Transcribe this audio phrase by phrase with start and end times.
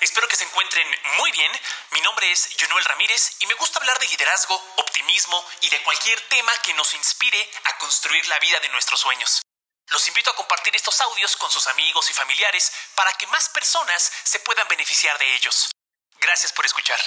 [0.00, 0.86] espero que se encuentren
[1.18, 1.52] muy bien.
[1.92, 6.20] Mi nombre es Jonuel Ramírez y me gusta hablar de liderazgo, optimismo y de cualquier
[6.28, 9.42] tema que nos inspire a construir la vida de nuestros sueños.
[9.90, 14.10] Los invito a compartir estos audios con sus amigos y familiares para que más personas
[14.24, 15.70] se puedan beneficiar de ellos.
[16.20, 16.98] Gracias por escuchar.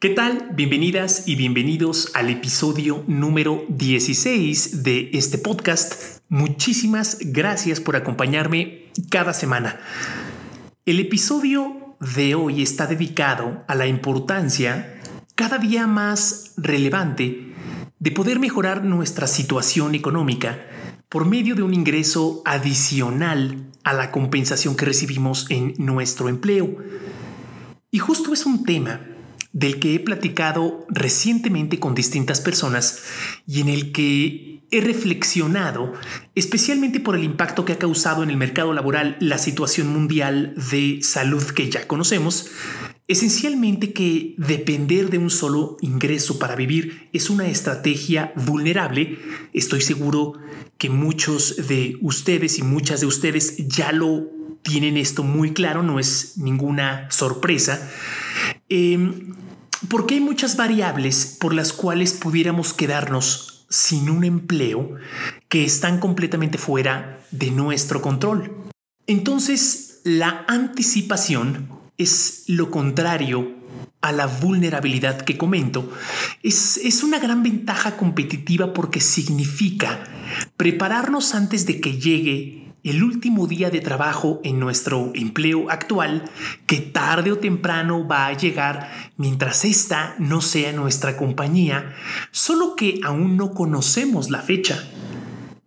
[0.00, 0.48] ¿Qué tal?
[0.52, 6.20] Bienvenidas y bienvenidos al episodio número 16 de este podcast.
[6.28, 9.80] Muchísimas gracias por acompañarme cada semana.
[10.88, 15.02] El episodio de hoy está dedicado a la importancia
[15.34, 17.52] cada día más relevante
[17.98, 20.64] de poder mejorar nuestra situación económica
[21.10, 26.78] por medio de un ingreso adicional a la compensación que recibimos en nuestro empleo.
[27.90, 29.02] Y justo es un tema
[29.52, 33.02] del que he platicado recientemente con distintas personas
[33.46, 35.94] y en el que he reflexionado
[36.34, 40.98] especialmente por el impacto que ha causado en el mercado laboral la situación mundial de
[41.02, 42.50] salud que ya conocemos,
[43.08, 49.18] esencialmente que depender de un solo ingreso para vivir es una estrategia vulnerable.
[49.54, 50.34] Estoy seguro
[50.76, 54.28] que muchos de ustedes y muchas de ustedes ya lo
[54.62, 57.90] tienen esto muy claro, no es ninguna sorpresa.
[58.68, 59.34] Em,
[59.88, 64.96] porque hay muchas variables por las cuales pudiéramos quedarnos sin un empleo
[65.48, 68.54] que están completamente fuera de nuestro control.
[69.06, 73.56] Entonces, la anticipación es lo contrario
[74.00, 75.92] a la vulnerabilidad que comento.
[76.42, 80.04] Es, es una gran ventaja competitiva porque significa
[80.56, 86.24] prepararnos antes de que llegue el último día de trabajo en nuestro empleo actual
[86.66, 91.94] que tarde o temprano va a llegar mientras esta no sea nuestra compañía,
[92.30, 94.88] solo que aún no conocemos la fecha.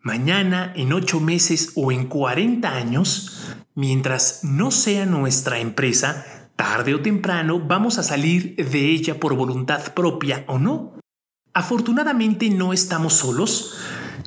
[0.02, 7.02] Mañana, en ocho meses o en 40 años, mientras no sea nuestra empresa, tarde o
[7.02, 11.00] temprano vamos a salir de ella por voluntad propia o no.
[11.54, 13.78] Afortunadamente no estamos solos,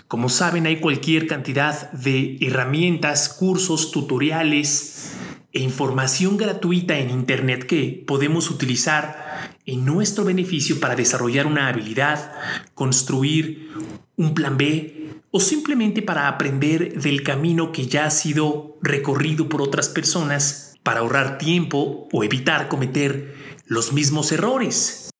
[0.08, 5.12] como saben, hay cualquier cantidad de herramientas, cursos, tutoriales
[5.52, 12.32] e información gratuita en Internet que podemos utilizar en nuestro beneficio para desarrollar una habilidad,
[12.74, 13.70] construir
[14.16, 19.62] un plan B o simplemente para aprender del camino que ya ha sido recorrido por
[19.62, 23.34] otras personas para ahorrar tiempo o evitar cometer
[23.66, 25.10] los mismos errores.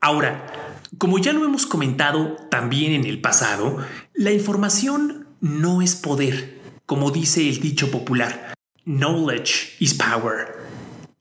[0.00, 0.46] Ahora,
[0.98, 3.78] como ya lo hemos comentado también en el pasado,
[4.14, 8.54] la información no es poder, como dice el dicho popular.
[8.84, 10.56] Knowledge is power.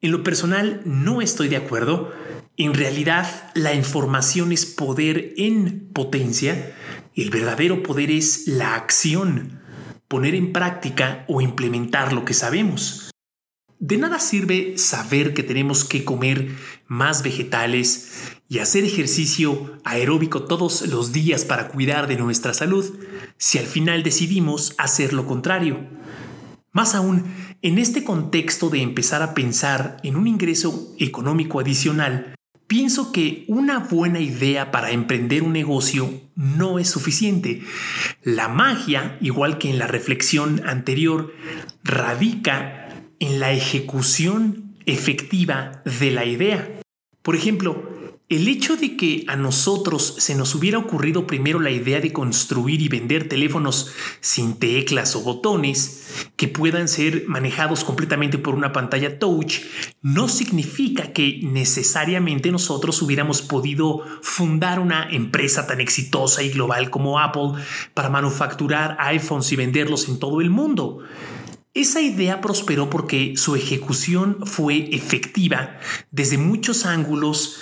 [0.02, 2.12] En lo personal no estoy de acuerdo.
[2.58, 6.76] En realidad la información es poder en potencia.
[7.16, 9.62] El verdadero poder es la acción,
[10.08, 13.12] poner en práctica o implementar lo que sabemos.
[13.80, 16.50] De nada sirve saber que tenemos que comer
[16.86, 22.86] más vegetales y hacer ejercicio aeróbico todos los días para cuidar de nuestra salud
[23.38, 25.80] si al final decidimos hacer lo contrario.
[26.74, 32.36] Más aún, en este contexto de empezar a pensar en un ingreso económico adicional,
[32.72, 37.64] pienso que una buena idea para emprender un negocio no es suficiente.
[38.24, 41.34] La magia, igual que en la reflexión anterior,
[41.84, 42.88] radica
[43.20, 46.80] en la ejecución efectiva de la idea.
[47.22, 47.91] Por ejemplo,
[48.32, 52.82] el hecho de que a nosotros se nos hubiera ocurrido primero la idea de construir
[52.82, 59.20] y vender teléfonos sin teclas o botones que puedan ser manejados completamente por una pantalla
[59.20, 59.60] touch,
[60.02, 67.20] no significa que necesariamente nosotros hubiéramos podido fundar una empresa tan exitosa y global como
[67.20, 67.62] Apple
[67.94, 71.00] para manufacturar iPhones y venderlos en todo el mundo.
[71.74, 75.80] Esa idea prosperó porque su ejecución fue efectiva
[76.12, 77.60] desde muchos ángulos,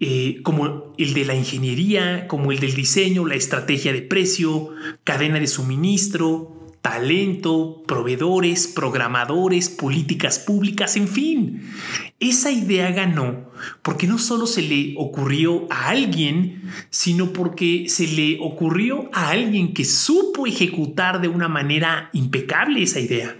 [0.00, 4.70] eh, como el de la ingeniería, como el del diseño, la estrategia de precio,
[5.04, 11.70] cadena de suministro, talento, proveedores, programadores, políticas públicas, en fin.
[12.18, 13.50] Esa idea ganó
[13.82, 19.74] porque no solo se le ocurrió a alguien, sino porque se le ocurrió a alguien
[19.74, 23.36] que supo ejecutar de una manera impecable esa idea.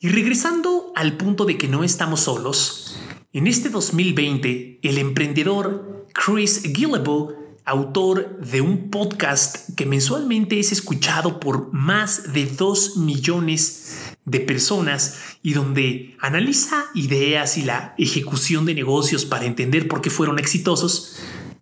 [0.00, 2.96] Y regresando al punto de que no estamos solos,
[3.32, 7.34] en este 2020 el emprendedor Chris Guillebeau,
[7.64, 15.18] autor de un podcast que mensualmente es escuchado por más de 2 millones de personas
[15.42, 21.16] y donde analiza ideas y la ejecución de negocios para entender por qué fueron exitosos,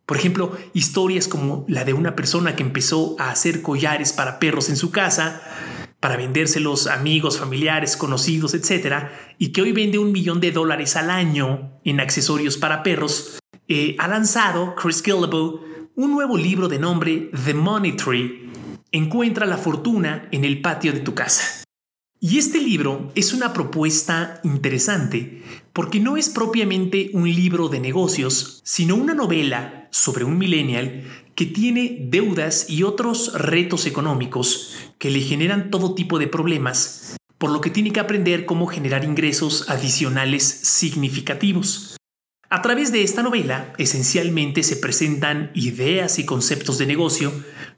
[0.07, 4.69] por ejemplo, historias como la de una persona que empezó a hacer collares para perros
[4.69, 5.43] en su casa,
[5.99, 9.09] para vendérselos a amigos, familiares, conocidos, etc.
[9.39, 13.97] Y que hoy vende un millón de dólares al año en accesorios para perros, eh,
[13.99, 15.61] ha lanzado Chris Gillibo
[15.97, 18.51] un nuevo libro de nombre The Money Tree.
[18.93, 21.65] Encuentra la fortuna en el patio de tu casa.
[22.21, 25.43] Y este libro es una propuesta interesante
[25.73, 31.05] porque no es propiamente un libro de negocios, sino una novela sobre un millennial
[31.35, 37.51] que tiene deudas y otros retos económicos que le generan todo tipo de problemas, por
[37.51, 41.96] lo que tiene que aprender cómo generar ingresos adicionales significativos.
[42.49, 47.33] A través de esta novela, esencialmente se presentan ideas y conceptos de negocio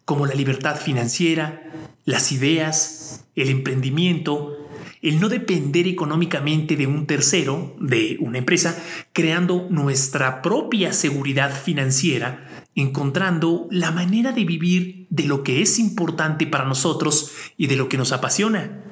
[0.04, 1.62] como la libertad financiera,
[2.04, 4.68] las ideas, el emprendimiento,
[5.00, 8.78] el no depender económicamente de un tercero, de una empresa,
[9.14, 16.46] creando nuestra propia seguridad financiera, encontrando la manera de vivir de lo que es importante
[16.46, 18.82] para nosotros y de lo que nos apasiona.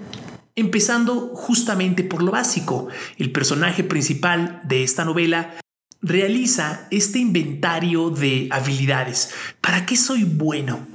[0.54, 2.88] Empezando justamente por lo básico,
[3.18, 5.54] el personaje principal de esta novela
[6.02, 9.32] realiza este inventario de habilidades.
[9.60, 10.86] ¿Para qué soy bueno?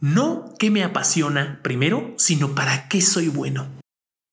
[0.00, 3.66] No qué me apasiona primero, sino para qué soy bueno.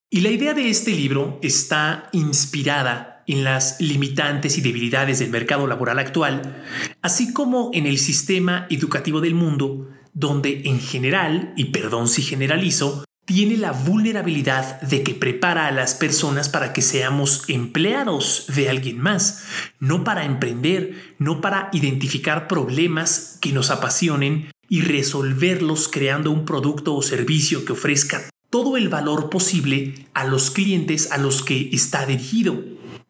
[0.09, 5.67] Y la idea de este libro está inspirada en las limitantes y debilidades del mercado
[5.67, 6.63] laboral actual,
[7.01, 13.05] así como en el sistema educativo del mundo, donde en general, y perdón si generalizo,
[13.33, 18.99] tiene la vulnerabilidad de que prepara a las personas para que seamos empleados de alguien
[18.99, 19.45] más,
[19.79, 26.93] no para emprender, no para identificar problemas que nos apasionen y resolverlos creando un producto
[26.93, 32.05] o servicio que ofrezca todo el valor posible a los clientes a los que está
[32.05, 32.61] dirigido.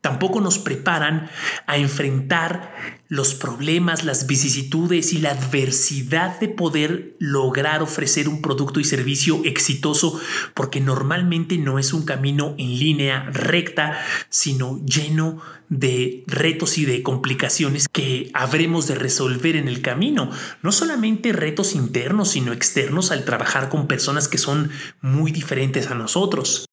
[0.01, 1.29] Tampoco nos preparan
[1.67, 2.73] a enfrentar
[3.07, 9.41] los problemas, las vicisitudes y la adversidad de poder lograr ofrecer un producto y servicio
[9.45, 10.19] exitoso,
[10.55, 13.99] porque normalmente no es un camino en línea recta,
[14.29, 15.39] sino lleno
[15.69, 20.31] de retos y de complicaciones que habremos de resolver en el camino.
[20.63, 24.71] No solamente retos internos, sino externos al trabajar con personas que son
[25.01, 26.65] muy diferentes a nosotros.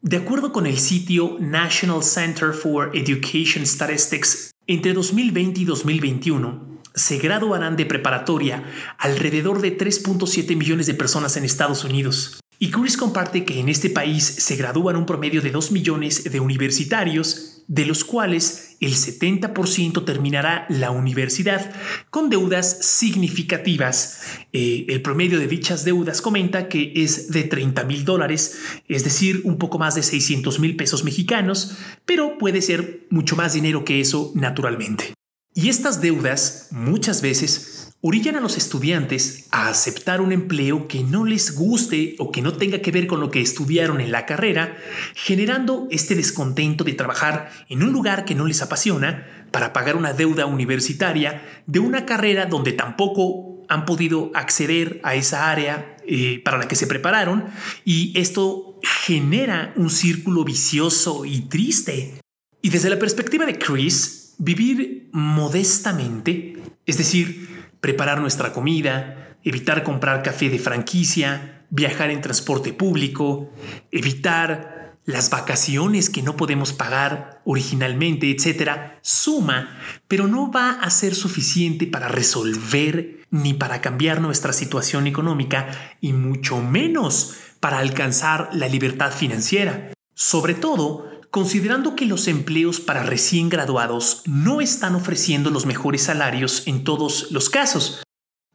[0.00, 7.18] De acuerdo con el sitio National Center for Education Statistics, entre 2020 y 2021 se
[7.18, 8.62] graduarán de preparatoria
[8.98, 12.38] alrededor de 3.7 millones de personas en Estados Unidos.
[12.60, 16.40] Y Chris comparte que en este país se gradúan un promedio de 2 millones de
[16.40, 21.70] universitarios de los cuales el 70% terminará la universidad
[22.10, 24.22] con deudas significativas.
[24.52, 28.58] Eh, el promedio de dichas deudas comenta que es de 30 mil dólares,
[28.88, 31.76] es decir, un poco más de 600 mil pesos mexicanos,
[32.06, 35.12] pero puede ser mucho más dinero que eso naturalmente.
[35.54, 41.24] Y estas deudas muchas veces orillan a los estudiantes a aceptar un empleo que no
[41.24, 44.76] les guste o que no tenga que ver con lo que estudiaron en la carrera,
[45.14, 50.12] generando este descontento de trabajar en un lugar que no les apasiona para pagar una
[50.12, 56.58] deuda universitaria de una carrera donde tampoco han podido acceder a esa área eh, para
[56.58, 57.46] la que se prepararon
[57.84, 62.20] y esto genera un círculo vicioso y triste.
[62.62, 66.56] Y desde la perspectiva de Chris, vivir modestamente,
[66.86, 67.47] es decir,
[67.80, 73.50] preparar nuestra comida, evitar comprar café de franquicia, viajar en transporte público,
[73.90, 81.14] evitar las vacaciones que no podemos pagar originalmente, etcétera, suma, pero no va a ser
[81.14, 85.68] suficiente para resolver ni para cambiar nuestra situación económica
[86.00, 89.92] y mucho menos para alcanzar la libertad financiera.
[90.14, 96.62] Sobre todo, considerando que los empleos para recién graduados no están ofreciendo los mejores salarios
[96.66, 98.02] en todos los casos.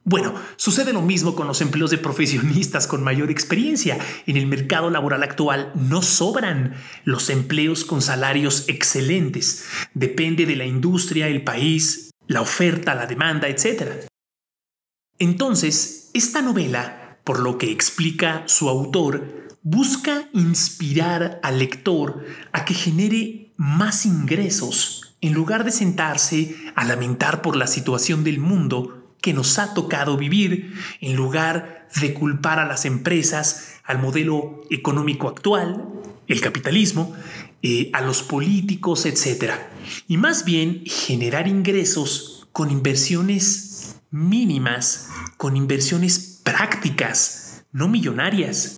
[0.05, 3.97] Bueno, sucede lo mismo con los empleos de profesionistas con mayor experiencia.
[4.27, 6.75] En el mercado laboral actual no sobran
[7.05, 9.65] los empleos con salarios excelentes.
[9.93, 14.05] Depende de la industria, el país, la oferta, la demanda, etc.
[15.19, 22.73] Entonces, esta novela, por lo que explica su autor, busca inspirar al lector a que
[22.73, 29.33] genere más ingresos en lugar de sentarse a lamentar por la situación del mundo que
[29.33, 35.87] nos ha tocado vivir, en lugar de culpar a las empresas, al modelo económico actual,
[36.27, 37.15] el capitalismo,
[37.61, 39.53] eh, a los políticos, etc.
[40.09, 48.75] Y más bien generar ingresos con inversiones mínimas, con inversiones prácticas, no millonarias.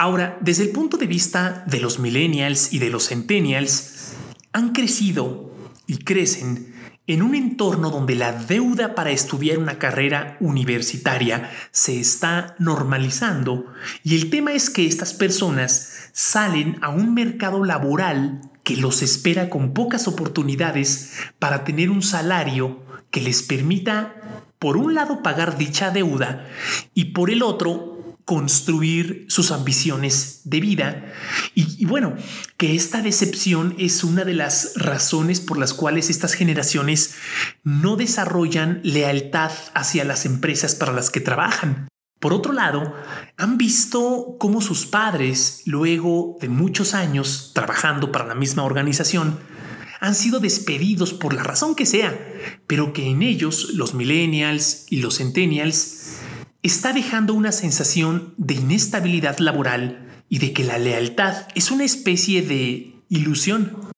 [0.00, 4.14] Ahora, desde el punto de vista de los millennials y de los centennials,
[4.50, 5.54] han crecido
[5.86, 6.74] y crecen
[7.06, 13.66] en un entorno donde la deuda para estudiar una carrera universitaria se está normalizando
[14.02, 19.50] y el tema es que estas personas salen a un mercado laboral que los espera
[19.50, 24.14] con pocas oportunidades para tener un salario que les permita,
[24.58, 26.46] por un lado, pagar dicha deuda
[26.94, 27.89] y por el otro,
[28.30, 31.12] construir sus ambiciones de vida.
[31.56, 32.14] Y, bueno,
[32.58, 37.16] que esta decepción es una de las razones por las cuales estas generaciones
[37.64, 41.88] no desarrollan lealtad hacia las empresas para las que trabajan.
[42.20, 42.94] Por otro lado,
[43.36, 49.40] han visto cómo sus padres, luego de muchos años trabajando para la misma organización,
[49.98, 52.16] han sido despedidos por la razón que sea,
[52.68, 56.19] pero que en ellos, los millennials y los centennials,
[56.62, 62.42] está dejando una sensación de inestabilidad laboral y de que la lealtad es una especie
[62.42, 63.90] de ilusión.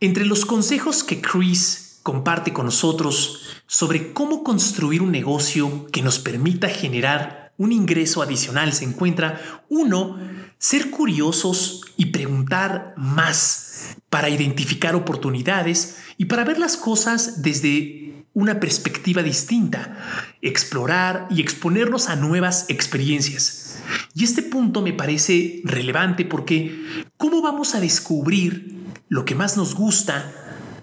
[0.00, 6.18] Entre los consejos que Chris comparte con nosotros sobre cómo construir un negocio que nos
[6.18, 10.16] permita generar un ingreso adicional se encuentra uno,
[10.58, 18.60] ser curiosos y preguntar más para identificar oportunidades y para ver las cosas desde una
[18.60, 19.96] perspectiva distinta,
[20.42, 23.78] explorar y exponernos a nuevas experiencias.
[24.14, 26.84] Y este punto me parece relevante porque
[27.16, 28.76] ¿cómo vamos a descubrir
[29.08, 30.32] lo que más nos gusta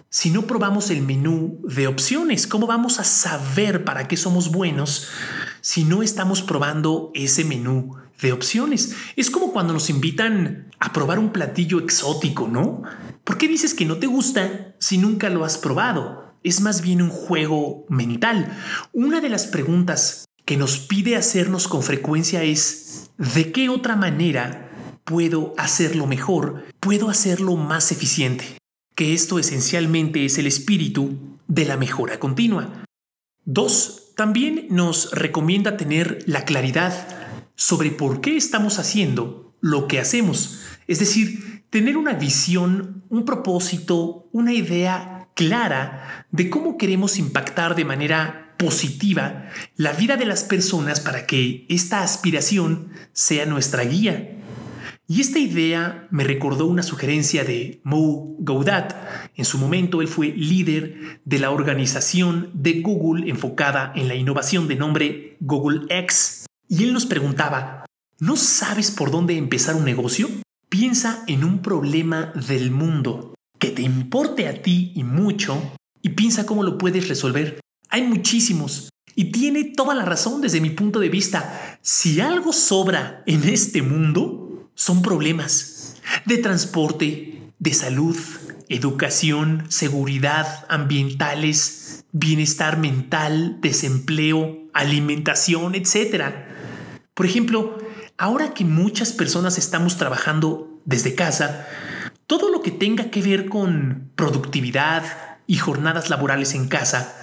[0.10, 2.48] si no probamos el menú de opciones?
[2.48, 5.10] ¿Cómo vamos a saber para qué somos buenos
[5.62, 8.96] si no estamos probando ese menú de opciones?
[9.16, 12.84] Es como cuando nos invitan a probar un platillo exótico, ¿no?
[13.24, 16.25] ¿Por qué dices que no te gusta si nunca lo has probado?
[16.46, 18.56] Es más bien un juego mental.
[18.94, 24.72] Una de las preguntas que nos pide hacernos con frecuencia es, ¿de qué otra manera
[25.04, 26.64] puedo hacerlo mejor?
[26.80, 28.46] ¿Puedo hacerlo más eficiente?
[28.94, 32.86] Que esto esencialmente es el espíritu de la mejora continua.
[33.44, 36.94] Dos, también nos recomienda tener la claridad
[37.56, 40.60] sobre por qué estamos haciendo lo que hacemos.
[40.88, 47.86] Es decir, tener una visión, un propósito, una idea clara de cómo queremos impactar de
[47.86, 54.32] manera positiva la vida de las personas para que esta aspiración sea nuestra guía.
[55.08, 58.96] Y esta idea me recordó una sugerencia de Mo Gaudat.
[59.36, 64.68] En su momento él fue líder de la organización de Google enfocada en la innovación
[64.68, 66.48] de nombre Google X.
[66.68, 67.86] Y él nos preguntaba,
[68.20, 70.28] ¿no sabes por dónde empezar un negocio?
[70.70, 73.35] Piensa en un problema del mundo
[73.72, 75.62] te importe a ti y mucho
[76.02, 77.60] y piensa cómo lo puedes resolver.
[77.90, 81.80] Hay muchísimos y tiene toda la razón desde mi punto de vista.
[81.82, 85.96] Si algo sobra en este mundo, son problemas
[86.26, 88.18] de transporte, de salud,
[88.70, 96.34] educación, seguridad, ambientales, bienestar mental, desempleo, alimentación, etc.
[97.14, 97.78] Por ejemplo,
[98.18, 101.68] ahora que muchas personas estamos trabajando desde casa,
[102.66, 105.04] que tenga que ver con productividad
[105.46, 107.16] y jornadas laborales en casa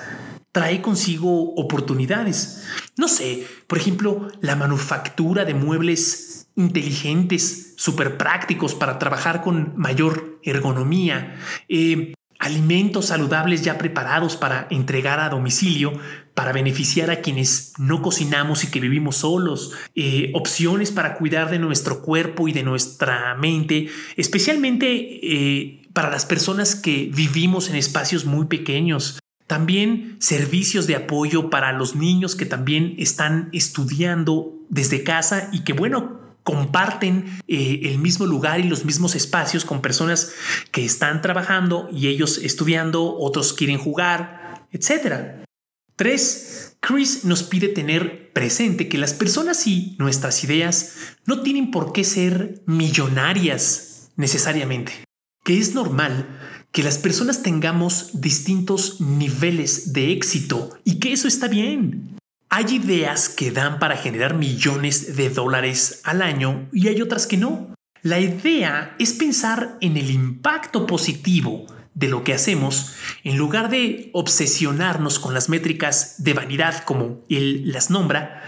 [0.52, 2.64] trae consigo oportunidades.
[2.96, 10.38] No sé, por ejemplo, la manufactura de muebles inteligentes, súper prácticos para trabajar con mayor
[10.44, 11.34] ergonomía,
[11.68, 15.92] eh, alimentos saludables ya preparados para entregar a domicilio
[16.34, 21.58] para beneficiar a quienes no cocinamos y que vivimos solos, eh, opciones para cuidar de
[21.58, 24.86] nuestro cuerpo y de nuestra mente, especialmente
[25.22, 29.18] eh, para las personas que vivimos en espacios muy pequeños.
[29.46, 35.74] También servicios de apoyo para los niños que también están estudiando desde casa y que,
[35.74, 40.32] bueno, comparten eh, el mismo lugar y los mismos espacios con personas
[40.70, 45.41] que están trabajando y ellos estudiando, otros quieren jugar, etcétera.
[45.96, 46.76] 3.
[46.80, 50.94] Chris nos pide tener presente que las personas y nuestras ideas
[51.26, 54.92] no tienen por qué ser millonarias necesariamente,
[55.44, 56.38] que es normal
[56.72, 62.18] que las personas tengamos distintos niveles de éxito y que eso está bien.
[62.48, 67.36] Hay ideas que dan para generar millones de dólares al año y hay otras que
[67.36, 67.74] no.
[68.02, 72.94] La idea es pensar en el impacto positivo de lo que hacemos
[73.24, 78.42] en lugar de obsesionarnos con las métricas de vanidad como él las nombra.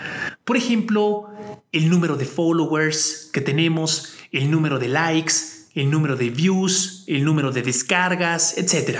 [0.45, 1.29] Por ejemplo,
[1.73, 5.35] el número de followers que tenemos, el número de likes,
[5.75, 8.99] el número de views, el número de descargas, etc.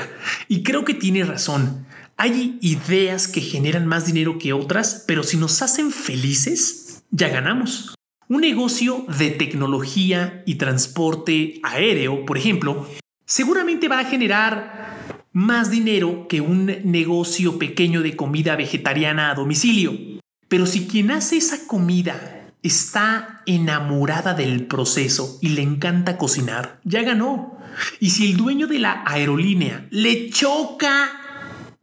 [0.49, 1.87] Y creo que tiene razón.
[2.17, 7.95] Hay ideas que generan más dinero que otras, pero si nos hacen felices, ya ganamos.
[8.29, 12.89] Un negocio de tecnología y transporte aéreo, por ejemplo,
[13.27, 19.99] seguramente va a generar más dinero que un negocio pequeño de comida vegetariana a domicilio.
[20.49, 27.03] Pero si quien hace esa comida está enamorada del proceso y le encanta cocinar, ya
[27.03, 27.59] ganó.
[27.99, 31.24] Y si el dueño de la aerolínea le choca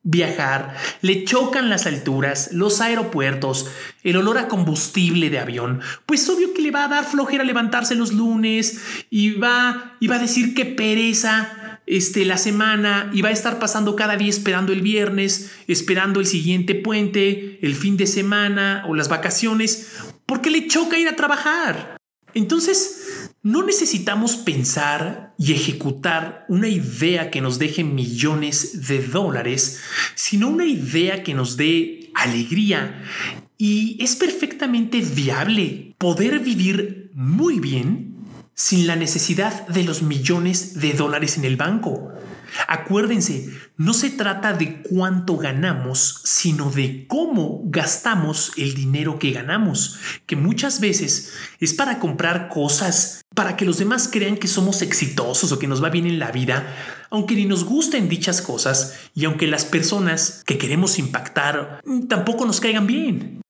[0.03, 3.70] viajar, le chocan las alturas, los aeropuertos,
[4.03, 7.96] el olor a combustible de avión, pues obvio que le va a dar flojera levantarse
[7.96, 13.29] los lunes y va, y va a decir que pereza este, la semana y va
[13.29, 18.08] a estar pasando cada día esperando el viernes, esperando el siguiente puente, el fin de
[18.08, 21.98] semana o las vacaciones, porque le choca ir a trabajar.
[22.34, 23.00] Entonces,
[23.43, 29.79] no necesitamos pensar y ejecutar una idea que nos deje millones de dólares,
[30.13, 33.03] sino una idea que nos dé alegría.
[33.57, 38.15] Y es perfectamente viable poder vivir muy bien
[38.53, 42.13] sin la necesidad de los millones de dólares en el banco.
[42.67, 49.98] Acuérdense, no se trata de cuánto ganamos, sino de cómo gastamos el dinero que ganamos,
[50.25, 55.51] que muchas veces es para comprar cosas, para que los demás crean que somos exitosos
[55.51, 56.75] o que nos va bien en la vida,
[57.10, 62.60] aunque ni nos gusten dichas cosas y aunque las personas que queremos impactar tampoco nos
[62.60, 63.40] caigan bien.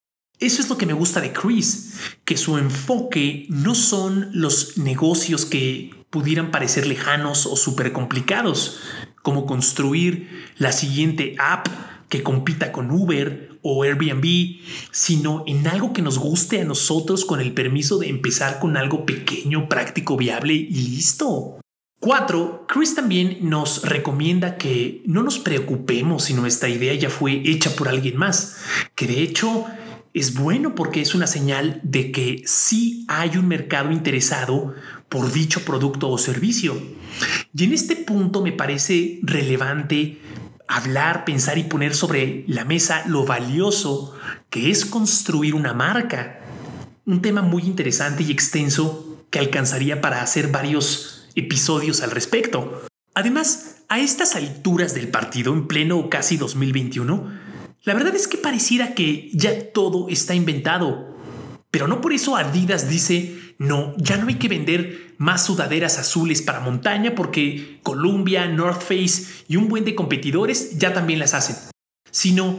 [0.42, 1.94] Eso es lo que me gusta de Chris,
[2.26, 8.80] que su enfoque no son los negocios que pudieran parecer lejanos o súper complicados,
[9.22, 11.68] como construir la siguiente app
[12.10, 14.58] que compita con Uber o Airbnb,
[14.90, 19.06] sino en algo que nos guste a nosotros con el permiso de empezar con algo
[19.06, 21.60] pequeño, práctico, viable y listo.
[22.00, 22.66] 4.
[22.68, 27.88] Chris también nos recomienda que no nos preocupemos si nuestra idea ya fue hecha por
[27.88, 28.58] alguien más,
[28.96, 29.68] que de hecho
[30.14, 34.74] es bueno porque es una señal de que sí hay un mercado interesado
[35.10, 36.82] por dicho producto o servicio.
[37.54, 40.20] Y en este punto me parece relevante
[40.68, 44.16] hablar, pensar y poner sobre la mesa lo valioso
[44.50, 46.40] que es construir una marca.
[47.06, 52.82] Un tema muy interesante y extenso que alcanzaría para hacer varios episodios al respecto.
[53.14, 57.51] Además, a estas alturas del partido, en pleno casi 2021,
[57.84, 61.16] la verdad es que pareciera que ya todo está inventado.
[61.72, 66.42] Pero no por eso Adidas dice no, ya no hay que vender más sudaderas azules
[66.42, 71.56] para montaña porque Columbia, North Face y un buen de competidores ya también las hacen.
[72.10, 72.58] Sino,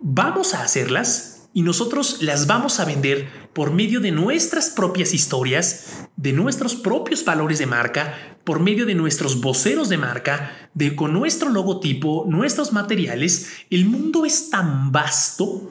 [0.00, 6.08] vamos a hacerlas y nosotros las vamos a vender por medio de nuestras propias historias,
[6.16, 11.12] de nuestros propios valores de marca, por medio de nuestros voceros de marca, de con
[11.12, 13.48] nuestro logotipo, nuestros materiales.
[13.70, 15.70] El mundo es tan vasto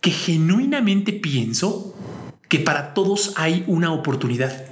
[0.00, 1.94] que genuinamente pienso
[2.48, 4.66] que para todos hay una oportunidad.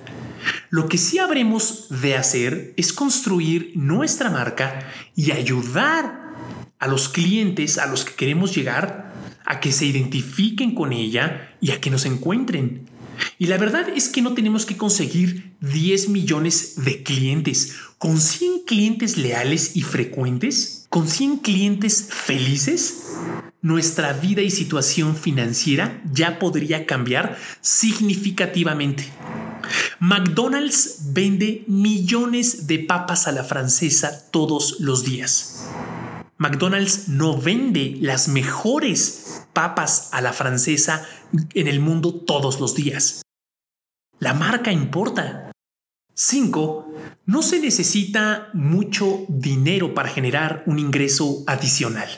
[0.70, 6.34] Lo que sí habremos de hacer es construir nuestra marca y ayudar
[6.78, 9.07] a los clientes a los que queremos llegar
[9.48, 12.86] a que se identifiquen con ella y a que nos encuentren.
[13.38, 17.74] Y la verdad es que no tenemos que conseguir 10 millones de clientes.
[17.96, 23.16] Con 100 clientes leales y frecuentes, con 100 clientes felices,
[23.62, 29.04] nuestra vida y situación financiera ya podría cambiar significativamente.
[29.98, 35.64] McDonald's vende millones de papas a la francesa todos los días.
[36.38, 41.04] McDonald's no vende las mejores papas a la francesa
[41.52, 43.22] en el mundo todos los días.
[44.20, 45.50] La marca importa.
[46.14, 46.94] 5.
[47.26, 52.08] No se necesita mucho dinero para generar un ingreso adicional.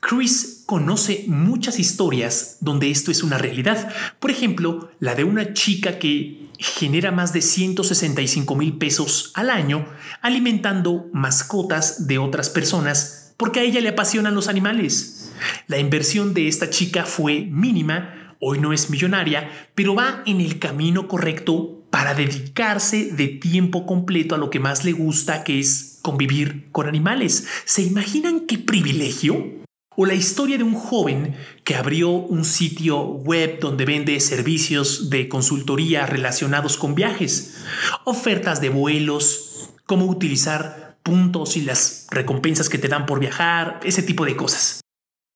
[0.00, 3.92] Chris conoce muchas historias donde esto es una realidad.
[4.20, 9.86] Por ejemplo, la de una chica que genera más de 165 mil pesos al año
[10.22, 15.32] alimentando mascotas de otras personas porque a ella le apasionan los animales.
[15.68, 20.58] La inversión de esta chica fue mínima, hoy no es millonaria, pero va en el
[20.58, 26.00] camino correcto para dedicarse de tiempo completo a lo que más le gusta, que es
[26.02, 27.46] convivir con animales.
[27.64, 29.58] ¿Se imaginan qué privilegio?
[29.96, 35.28] O la historia de un joven que abrió un sitio web donde vende servicios de
[35.28, 37.64] consultoría relacionados con viajes,
[38.04, 44.02] ofertas de vuelos, cómo utilizar puntos y las recompensas que te dan por viajar, ese
[44.02, 44.80] tipo de cosas.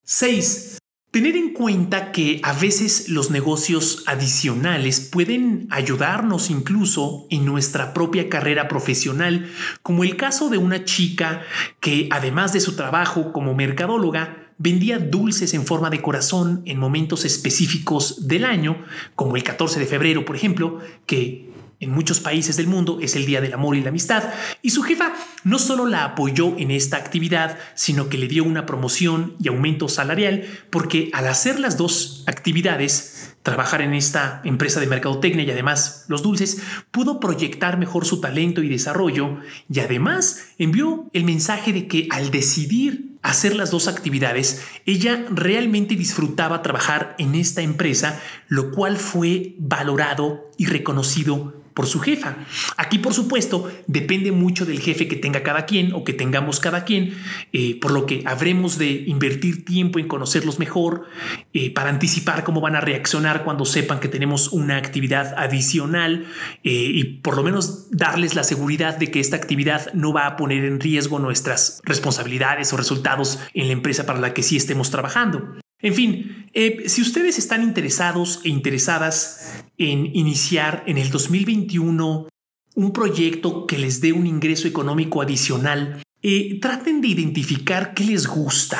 [0.05, 0.79] 6.
[1.11, 8.31] Tener en cuenta que a veces los negocios adicionales pueden ayudarnos incluso en nuestra propia
[8.31, 9.51] carrera profesional,
[9.83, 11.43] como el caso de una chica
[11.81, 17.27] que además de su trabajo como mercadóloga, vendía dulces en forma de corazón en momentos
[17.27, 18.83] específicos del año,
[19.15, 23.27] como el 14 de febrero, por ejemplo, que en muchos países del mundo es el
[23.27, 24.23] Día del Amor y la Amistad,
[24.63, 28.67] y su jefa no solo la apoyó en esta actividad, sino que le dio una
[28.67, 34.87] promoción y aumento salarial, porque al hacer las dos actividades, trabajar en esta empresa de
[34.87, 41.11] mercadotecnia y además los dulces, pudo proyectar mejor su talento y desarrollo, y además envió
[41.13, 47.35] el mensaje de que al decidir hacer las dos actividades, ella realmente disfrutaba trabajar en
[47.35, 52.37] esta empresa, lo cual fue valorado y reconocido por su jefa.
[52.77, 56.85] Aquí, por supuesto, depende mucho del jefe que tenga cada quien o que tengamos cada
[56.85, 57.15] quien,
[57.53, 61.07] eh, por lo que habremos de invertir tiempo en conocerlos mejor
[61.53, 66.27] eh, para anticipar cómo van a reaccionar cuando sepan que tenemos una actividad adicional
[66.65, 70.37] eh, y por lo menos darles la seguridad de que esta actividad no va a
[70.37, 74.91] poner en riesgo nuestras responsabilidades o resultados en la empresa para la que sí estemos
[74.91, 75.57] trabajando.
[75.83, 82.29] En fin, eh, si ustedes están interesados e interesadas en iniciar en el 2021
[82.75, 88.27] un proyecto que les dé un ingreso económico adicional, eh, traten de identificar qué les
[88.27, 88.79] gusta,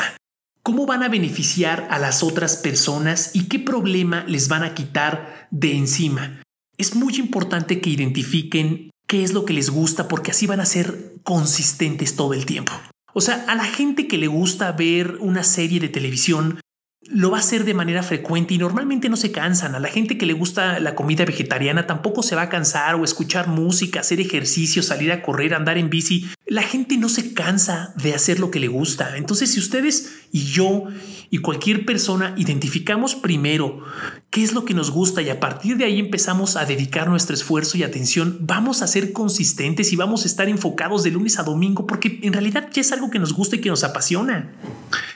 [0.63, 5.49] cómo van a beneficiar a las otras personas y qué problema les van a quitar
[5.51, 6.43] de encima.
[6.79, 10.67] Es muy importante que identifiquen qué es lo que les gusta porque así van a
[10.67, 12.73] ser consistentes todo el tiempo.
[13.15, 16.61] O sea, a la gente que le gusta ver una serie de televisión
[17.09, 19.75] lo va a hacer de manera frecuente y normalmente no se cansan.
[19.75, 23.05] A la gente que le gusta la comida vegetariana tampoco se va a cansar o
[23.05, 26.29] escuchar música, hacer ejercicio, salir a correr, andar en bici.
[26.47, 29.17] La gente no se cansa de hacer lo que le gusta.
[29.17, 30.85] Entonces, si ustedes y yo
[31.29, 33.85] y cualquier persona identificamos primero
[34.31, 37.35] qué es lo que nos gusta y a partir de ahí empezamos a dedicar nuestro
[37.35, 41.43] esfuerzo y atención, vamos a ser consistentes y vamos a estar enfocados de lunes a
[41.43, 44.53] domingo porque en realidad ya es algo que nos gusta y que nos apasiona.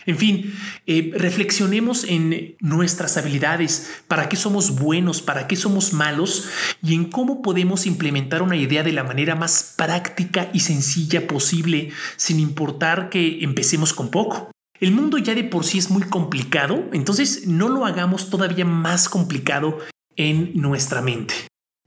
[0.06, 0.54] En fin,
[0.86, 6.48] eh, reflexionemos en nuestras habilidades, para qué somos buenos, para qué somos malos
[6.80, 11.90] y en cómo podemos implementar una idea de la manera más práctica y sencilla posible,
[12.16, 14.50] sin importar que empecemos con poco.
[14.78, 19.08] El mundo ya de por sí es muy complicado, entonces no lo hagamos todavía más
[19.08, 19.78] complicado
[20.14, 21.34] en nuestra mente.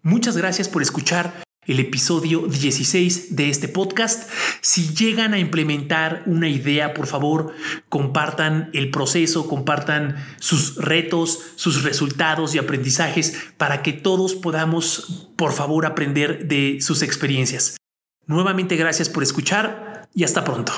[0.01, 4.29] Muchas gracias por escuchar el episodio 16 de este podcast.
[4.61, 7.53] Si llegan a implementar una idea, por favor,
[7.89, 15.53] compartan el proceso, compartan sus retos, sus resultados y aprendizajes para que todos podamos, por
[15.53, 17.77] favor, aprender de sus experiencias.
[18.25, 20.73] Nuevamente gracias por escuchar y hasta pronto.